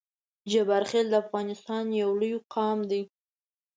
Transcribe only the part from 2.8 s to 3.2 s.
دی